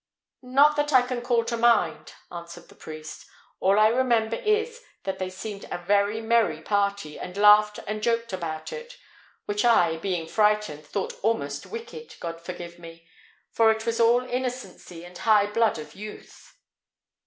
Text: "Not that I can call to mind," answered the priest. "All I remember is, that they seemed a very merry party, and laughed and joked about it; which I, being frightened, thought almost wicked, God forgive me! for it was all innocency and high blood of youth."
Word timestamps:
"Not 0.41 0.77
that 0.77 0.91
I 0.91 1.03
can 1.03 1.21
call 1.21 1.45
to 1.45 1.55
mind," 1.55 2.13
answered 2.31 2.69
the 2.69 2.75
priest. 2.75 3.23
"All 3.59 3.77
I 3.79 3.89
remember 3.89 4.35
is, 4.37 4.81
that 5.03 5.19
they 5.19 5.29
seemed 5.29 5.65
a 5.69 5.77
very 5.77 6.21
merry 6.21 6.59
party, 6.59 7.19
and 7.19 7.37
laughed 7.37 7.77
and 7.85 8.01
joked 8.01 8.33
about 8.33 8.73
it; 8.73 8.97
which 9.45 9.63
I, 9.63 9.97
being 9.97 10.25
frightened, 10.25 10.87
thought 10.87 11.13
almost 11.21 11.67
wicked, 11.67 12.15
God 12.19 12.41
forgive 12.41 12.79
me! 12.79 13.07
for 13.51 13.69
it 13.69 13.85
was 13.85 13.99
all 13.99 14.21
innocency 14.27 15.03
and 15.05 15.15
high 15.19 15.45
blood 15.45 15.77
of 15.77 15.93
youth." 15.93 16.51